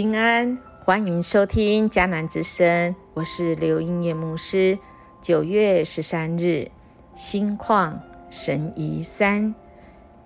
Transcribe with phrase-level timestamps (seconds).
[0.00, 4.78] 平安，欢迎收听迦南之声，我是刘英叶牧师。
[5.20, 6.70] 九月十三日，
[7.14, 7.92] 心旷
[8.30, 9.54] 神怡三，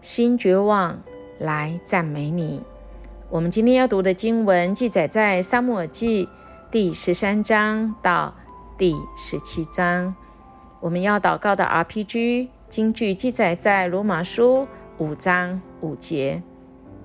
[0.00, 1.02] 心绝望
[1.40, 2.62] 来赞美你。
[3.28, 6.28] 我们今天要读的经文记载在撒母耳记
[6.70, 8.32] 第十三章到
[8.78, 10.14] 第十七章。
[10.78, 16.44] 我们要祷告的 RPG 经句记载在罗马书五章五节，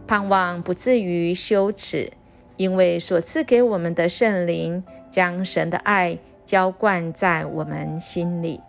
[0.05, 2.11] 盼望不至于羞耻。
[2.59, 8.59] 因为所赐给我们的圣灵，将神的爱浇灌在我们心里。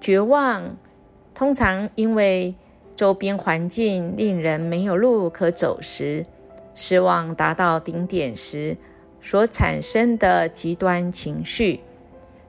[0.00, 0.76] 绝望，
[1.34, 2.54] 通常因为
[2.94, 6.24] 周边环境令人没有路可走时，
[6.72, 8.76] 失望达到顶点时
[9.20, 11.80] 所产生的极端情绪，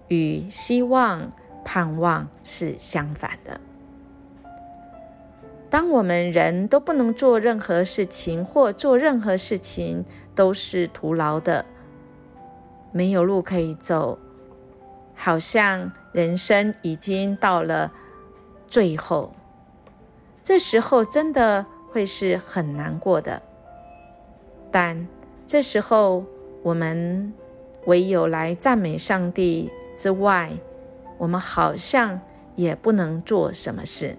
[0.09, 1.31] 与希望、
[1.63, 3.59] 盼望是相反的。
[5.75, 11.65] 当我们人都不能做任何事情，或做任何事情都是徒劳的，
[12.93, 14.17] 没有路可以走，
[15.13, 17.91] 好像人生已经到了
[18.69, 19.33] 最后，
[20.41, 23.41] 这时候真的会是很难过的。
[24.71, 25.05] 但
[25.45, 26.23] 这时候，
[26.63, 27.33] 我们
[27.85, 30.53] 唯有来赞美上帝之外，
[31.17, 32.21] 我们好像
[32.55, 34.15] 也不能做什么事。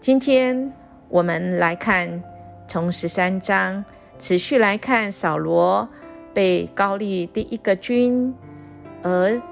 [0.00, 0.72] 今天
[1.08, 2.22] 我们来看，
[2.68, 3.84] 从十三章
[4.16, 5.88] 持续来看扫罗
[6.32, 8.32] 被高丽第一个军，
[9.02, 9.42] 而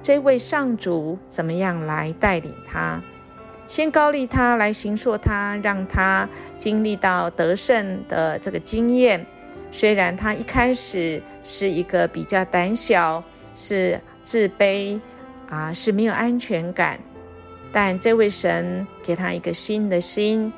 [0.00, 3.02] 这位上主怎么样来带领他？
[3.66, 9.26] 先高丽他来行说他，让他经历到得胜的这个经验。
[9.72, 15.00] 虽然他一开始是一个比较胆小，是自卑
[15.50, 17.00] 啊，是没有安全感。
[17.72, 20.52] 但这位神给他一个新的心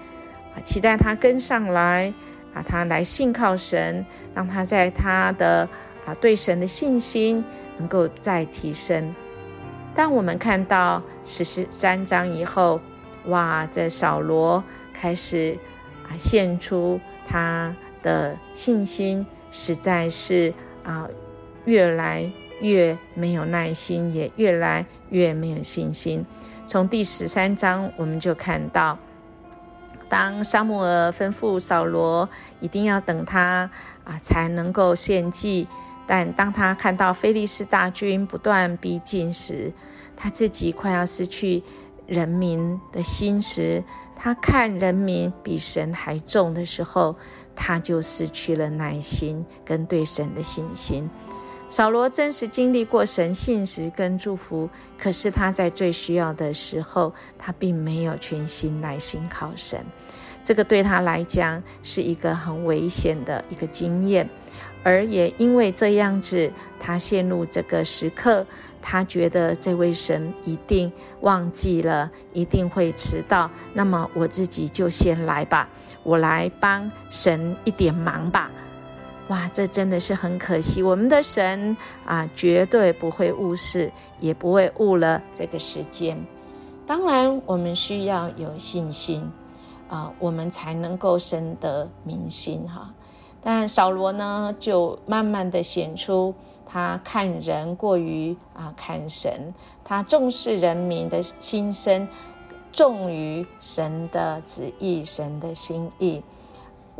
[0.54, 2.12] 啊，期待他跟上来
[2.54, 4.04] 啊，他来信靠神，
[4.34, 5.68] 让他在他的
[6.06, 7.44] 啊对神的信心
[7.78, 9.14] 能够再提升。
[9.94, 12.80] 当我们看到十三章以后，
[13.26, 14.62] 哇，这扫罗
[14.92, 15.58] 开始
[16.04, 20.54] 啊现出他的信心，实在是
[20.84, 21.08] 啊
[21.64, 26.24] 越来越没有耐心，也越来越没有信心。
[26.70, 28.96] 从第十三章，我们就看到，
[30.08, 32.28] 当沙摩尔吩咐扫罗
[32.60, 33.68] 一定要等他
[34.04, 35.66] 啊才能够献祭，
[36.06, 39.72] 但当他看到菲利斯大军不断逼近时，
[40.16, 41.64] 他自己快要失去
[42.06, 43.82] 人民的心时，
[44.14, 47.16] 他看人民比神还重的时候，
[47.56, 51.10] 他就失去了耐心跟对神的信心。
[51.70, 59.78] 扫罗真实经历过神信实跟祝福，可是他在最需要的时候，他并没有全心来信靠神。
[60.42, 64.28] 这个对他来讲是一个很危险的一个经验，
[64.82, 66.50] 而也因为这样子，
[66.80, 68.44] 他陷入这个时刻，
[68.82, 73.48] 他觉得这位神一定忘记了，一定会迟到。
[73.74, 75.68] 那么我自己就先来吧，
[76.02, 78.50] 我来帮神一点忙吧。
[79.30, 80.82] 哇，这真的是很可惜。
[80.82, 86.18] 我们的神啊，绝对不会误事，也不会误了这个时间。
[86.84, 89.30] 当然，我们需要有信心
[89.88, 92.92] 啊，我们才能够深得民心哈。
[93.40, 96.34] 但扫罗呢，就慢慢的显出
[96.66, 99.54] 他看人过于啊看神，
[99.84, 102.08] 他重视人民的心声，
[102.72, 106.20] 重于神的旨意、神的心意。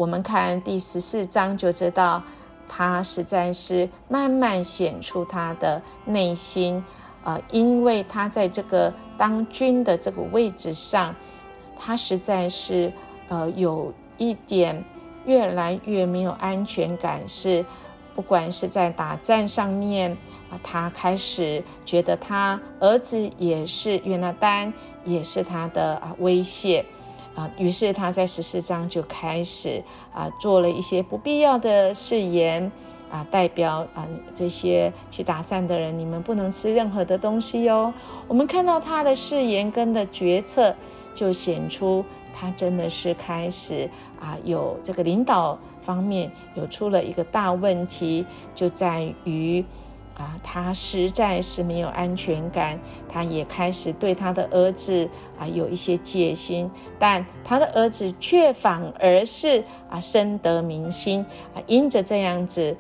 [0.01, 2.23] 我们看第十四章就知道，
[2.67, 6.83] 他实在是慢慢显出他的内心，
[7.23, 11.15] 呃，因为他在这个当军的这个位置上，
[11.79, 12.91] 他实在是
[13.29, 14.83] 呃有一点
[15.27, 17.63] 越来越没有安全感，是
[18.15, 20.17] 不管是在打战上面
[20.51, 24.73] 啊，他开始觉得他儿子也是约拿丹，
[25.05, 26.83] 也是他的啊威胁。
[27.35, 29.83] 啊，于是他在十四章就开始
[30.13, 32.71] 啊，做了一些不必要的誓言
[33.11, 37.93] 啊，代表啊这些去打战的人，你们不能吃任何的东西哟。
[38.27, 40.75] 我们看到他的誓言跟的决策，
[41.15, 42.05] 就显出
[42.35, 43.89] 他真的是开始
[44.21, 49.65] 啊，有这个领导方面有出了一个大问题，就在于。
[50.15, 52.79] 啊，他实在是没有安全感，
[53.09, 55.09] 他也开始对他的儿子
[55.39, 61.25] 啊有一些戒心，但他的儿子却反而是啊深得民心
[61.55, 62.77] 啊，因着这样子，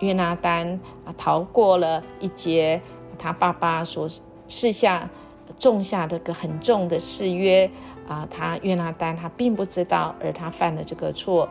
[0.00, 2.82] 约拿丹啊逃过了一劫，
[3.18, 4.06] 他爸爸所
[4.46, 5.08] 示下
[5.58, 7.70] 种下的个很重的誓约
[8.06, 11.48] 啊，他约拿丹他并不知道，而他犯了这个错，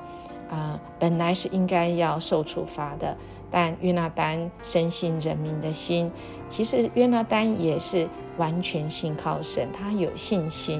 [0.51, 3.17] 啊，本来是应该要受处罚的。
[3.53, 6.11] 但约拿丹深信人民的心，
[6.49, 10.79] 其实约拿丹也是完全信靠神，他有信心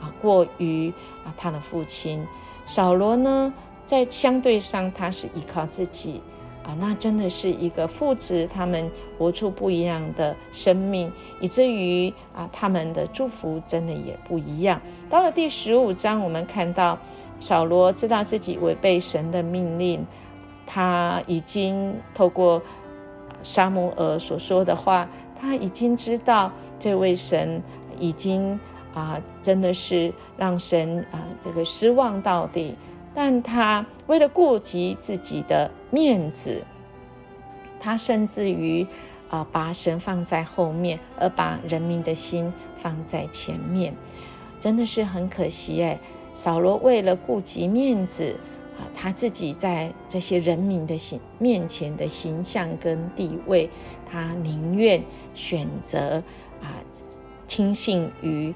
[0.00, 0.92] 啊，过于
[1.24, 2.26] 啊他的父亲
[2.66, 3.54] 扫罗呢，
[3.86, 6.20] 在相对上他是依靠自己。
[6.64, 11.10] 啊，那真的是一个父子，他们活出不一样的生命，
[11.40, 14.78] 以至于啊，他们的祝福真的也不一样。
[15.08, 16.98] 到了第十五章，我们看到
[17.40, 20.04] 扫罗知道自己违背神的命令，
[20.70, 22.60] 他已经透过
[23.42, 25.08] 沙姆尔所说的话，
[25.40, 27.62] 他已经知道这位神
[27.98, 28.60] 已经
[28.94, 32.76] 啊，真的是让神啊这个失望到底。
[33.14, 36.62] 但他为了顾及自己的面子，
[37.80, 38.86] 他甚至于
[39.30, 43.94] 啊把神放在后面，而把人民的心放在前面，
[44.60, 45.98] 真的是很可惜哎。
[46.34, 48.36] 扫罗为了顾及面子
[48.78, 53.68] 啊，他自己在这些人民的形面前的形象跟地位，
[54.10, 55.02] 他宁愿
[55.34, 56.22] 选择
[56.62, 56.78] 啊
[57.46, 58.54] 听信于。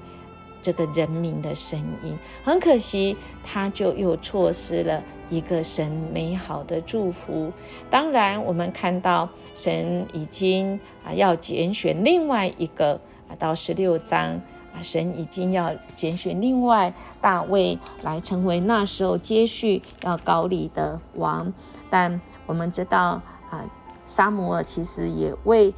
[0.65, 7.51] 这个人民的声音，很可惜，他就又错失了一个神美好的祝福。
[7.89, 12.93] 当然，我们看到神已经啊要拣选另外一个
[13.27, 14.39] 啊，到十六章
[14.81, 21.53] 神已经要拣选另外大卫来成为那时候接续要高丽的王。
[21.89, 23.63] 但我们知道啊，
[24.05, 25.73] 沙摩尔其实也为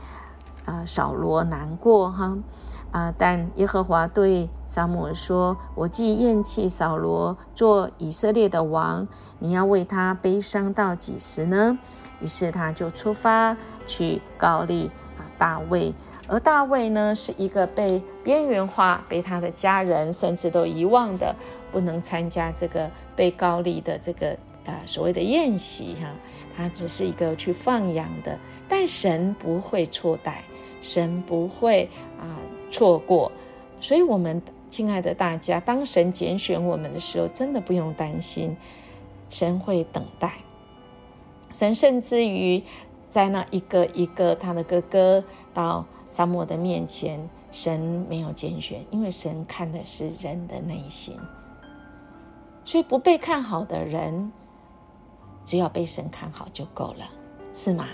[0.65, 2.37] 啊扫罗难过哈。
[2.91, 3.13] 啊！
[3.17, 9.05] 但耶和华对撒母耳说：“我既厌弃扫罗做以色列的王，
[9.39, 11.77] 你要为他悲伤到几时呢？”
[12.21, 15.04] 于是他就出发去告立啊
[15.37, 15.93] 大卫。
[16.27, 21.35] 而大卫呢，是一个被边缘化、被他的家人甚至都遗忘的，
[21.71, 24.31] 不能参加这个被高利的这个
[24.65, 26.09] 啊所谓的宴席哈。
[26.57, 28.37] 他只是一个去放羊的。
[28.67, 30.43] 但神不会错待，
[30.81, 31.89] 神不会
[32.19, 32.25] 啊。
[32.71, 33.31] 错过，
[33.79, 38.57] 所以，我们亲爱的大家，当神拣选我们的时候，真的不用担心，
[39.29, 40.33] 神会等待。
[41.53, 42.61] 神甚至于
[43.15, 45.23] 在那一个一个他的哥哥
[45.53, 47.17] 到沙漠的面前，
[47.49, 47.79] 神
[48.09, 51.17] 没有拣选，因为神看的是人的内心。
[52.65, 54.33] 所以，不被看好的人，
[55.45, 57.07] 只要被神看好就够了，
[57.53, 57.87] 是吗？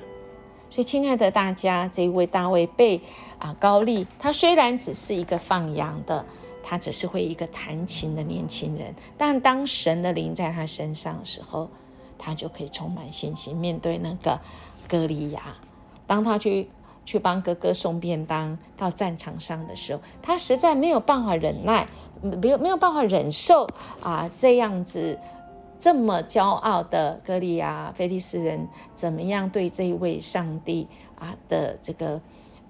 [0.71, 2.99] 所以，亲爱的大家，这一位大卫被
[3.37, 6.25] 啊高丽，他虽然只是一个放羊的，
[6.63, 11.69] 他只是会一个弹琴的年轻人，但当神的灵在他身上的时候，
[12.21, 14.39] 他就可以充满信心面对那个
[14.87, 15.41] 歌利亚。
[16.05, 16.69] 当他去
[17.03, 21.87] 去帮哥哥送便当到战场上的时候，他实在没有办法忍耐，
[22.21, 23.67] 没有没有办法忍受
[24.01, 25.17] 啊这样子。
[25.79, 30.87] 这么骄傲的歌利亚，菲利斯人怎么样对这一位上帝
[31.17, 32.21] 啊的这个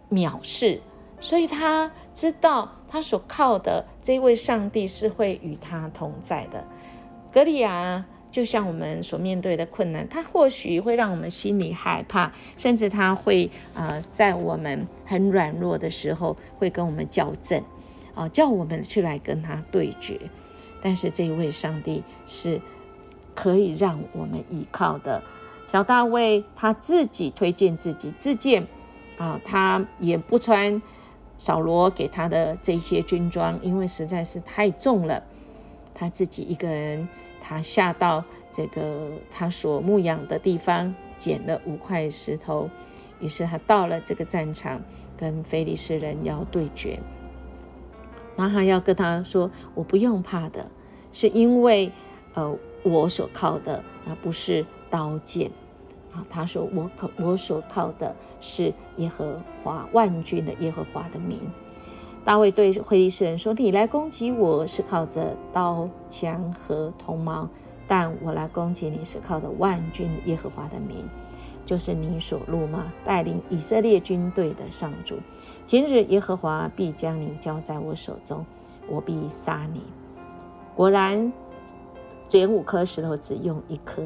[0.09, 0.79] 藐视？
[1.19, 6.65] 所以他知道他所靠的这位上帝是会与他同在的。
[7.33, 17.61] 歌利亚就像我们所面对的困难，他或许会让我们心里害怕，甚至他会呃在我们很软弱的时候会跟我们较正，
[18.15, 20.19] 啊，叫我们去来跟他对决。
[20.81, 22.59] 但是这一位上帝是。
[23.33, 25.23] 可以让我们依靠的
[25.65, 28.67] 小大卫，他自己推荐自己自荐
[29.17, 30.81] 啊，他也不穿
[31.37, 35.23] 扫罗给他的这些军装，因为实在是太重了。
[35.93, 37.07] 他自己一个人，
[37.51, 42.69] 他下到这个他所牧养的地方，捡了五块石头，
[43.19, 44.81] 于是他到了这个战场，
[45.17, 46.97] 跟菲利士人要对决。
[48.37, 50.71] 然后他要跟他说：“我不用怕的，
[51.11, 51.91] 是因为
[52.35, 53.75] 呃。”我所靠的
[54.07, 55.51] 啊，不是刀剑
[56.11, 56.25] 啊。
[56.27, 61.47] 他说：“我可我所靠的是耶和华万军的耶和华的名。”
[62.23, 67.49] 大卫对会利士人说：“你来攻击我是靠着刀枪和铜矛，
[67.87, 71.09] 但我来攻击你是靠着万军耶和华的名，
[71.65, 75.17] 就是你所怒骂带领以色列军队的上主。
[75.65, 78.45] 今日耶和华必将你交在我手中，
[78.87, 79.81] 我必杀你。”
[80.75, 81.31] 果然。
[82.27, 84.01] 捡五颗石头只用一颗，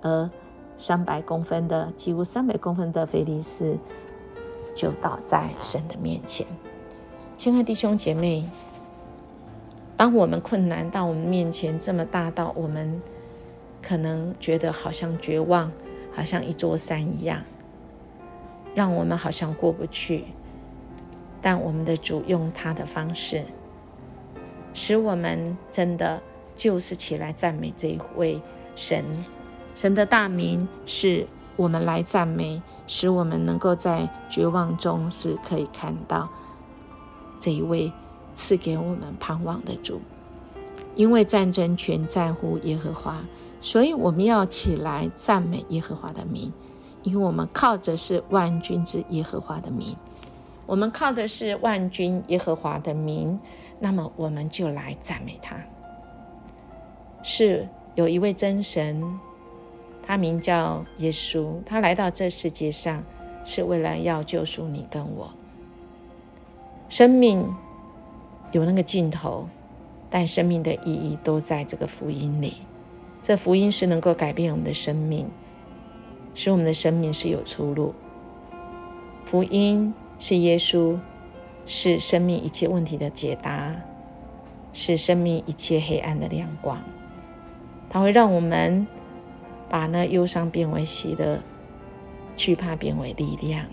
[0.00, 0.28] 而
[0.76, 3.78] 三百公分的几乎三百公分的菲利斯
[4.74, 6.44] 就倒在神的面前。
[7.42, 8.48] 亲爱弟兄姐妹，
[9.96, 13.02] 当我们困难到我们面前这么大到我们
[13.82, 15.68] 可能觉得好像绝望，
[16.14, 17.42] 好像一座山一样，
[18.76, 20.26] 让我们好像过不去，
[21.40, 23.44] 但我们的主用他的方式，
[24.72, 26.22] 使我们真的。
[26.54, 28.40] 就是起来赞美这一位
[28.76, 29.04] 神。
[29.74, 36.28] 神的大名是我们来赞美，使我们能够在绝望中是可以看到
[37.42, 37.90] 这一位
[38.36, 40.00] 赐给我们盼望的主。
[40.94, 43.24] 因为战争全在乎耶和华，
[43.60, 46.52] 所以我们要起来赞美耶和华的名，
[47.02, 49.96] 因为我们靠着是万军之耶和华的名。
[50.66, 53.40] 我们靠的是万军耶和华的名，
[53.80, 55.56] 那么我们就来赞美他。
[57.24, 59.18] 是有一位真神。
[60.04, 63.04] 他名叫耶稣，他来到这世界上
[63.44, 65.32] 是为了要救赎你跟我。
[66.92, 67.56] 生命
[68.50, 69.48] 有那个尽头，
[70.10, 72.56] 但生命的意义都在这个福音里。
[73.22, 75.26] 这福音是能够改变我们的生命，
[76.34, 77.94] 使我们的生命是有出路。
[79.24, 80.98] 福音是耶稣，
[81.64, 83.74] 是生命一切问题的解答，
[84.74, 86.78] 是生命一切黑暗的亮光。
[87.88, 88.86] 它会让我们。
[89.70, 91.40] 把那忧伤变为喜乐，
[92.36, 93.64] 惧怕变为力量，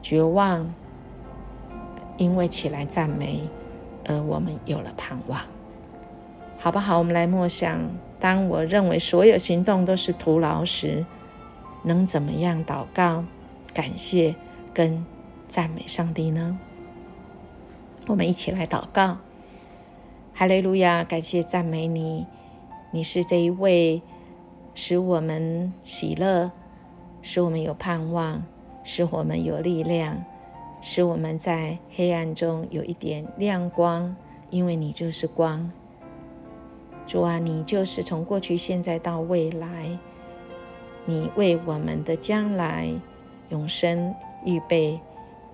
[0.00, 0.72] 绝望
[2.16, 3.40] 因为起来赞美，
[4.06, 5.40] 而我们有了盼望，
[6.58, 6.98] 好不好？
[6.98, 7.80] 我们来默想：
[8.18, 11.04] 当我认为所有行动都是徒劳时，
[11.82, 13.24] 能怎么样祷告、
[13.72, 14.34] 感谢
[14.72, 15.04] 跟
[15.48, 16.58] 赞美上帝呢？
[18.06, 19.18] 我们一起来祷告：
[20.34, 21.04] 哈利路亚！
[21.04, 22.26] 感谢赞美你，
[22.90, 24.02] 你是这一位。
[24.78, 26.52] 使我们喜乐，
[27.22, 28.42] 使我们有盼望，
[28.84, 30.22] 使我们有力量，
[30.88, 34.14] 使我们在黑暗中有一点亮光。
[34.48, 35.68] 因为你就是光，
[37.04, 39.98] 主啊，你就是从过去、现在到未来，
[41.04, 42.88] 你为我们的将来
[43.48, 44.14] 永生
[44.44, 45.00] 预备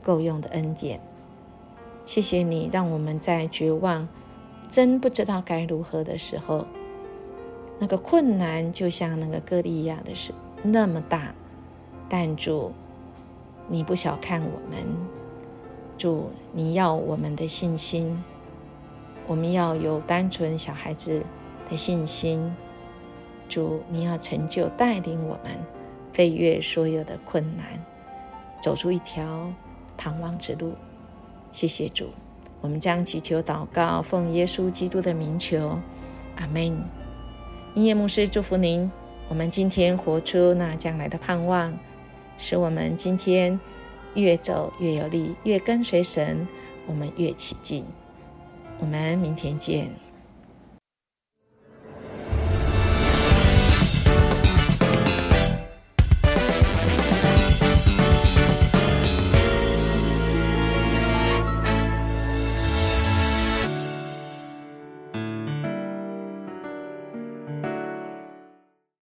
[0.03, 1.01] 够用的恩典。
[2.05, 4.07] 谢谢你，让我们在绝望、
[4.71, 6.67] 真不知道该如何的时候。
[7.79, 11.35] 那个困难就像那个歌利亚的是那么大，
[12.11, 12.73] 但主，
[13.69, 14.85] 你不小看我们，
[16.03, 18.21] 主，你要我们的信心，
[19.29, 21.25] 我们要有单纯小孩子
[21.71, 22.53] 的信心，
[23.49, 25.57] 主，你要成就带领我们
[26.13, 27.65] 飞越所有的困难，
[28.61, 29.49] 走出一条
[29.97, 30.73] 盼望之路。
[31.53, 32.09] 谢谢主，
[32.61, 35.79] 我们将祈求祷告，奉耶稣基督的名求，
[36.35, 36.65] 阿门。
[37.77, 38.91] 音乐牧师祝福您。
[39.29, 41.73] 我们今天活出那将来的盼望，
[42.37, 43.61] 使我们今天
[44.15, 46.47] 越走越有力，越跟随神，
[46.87, 47.85] 我们越起劲。
[48.79, 49.91] 我们明天见。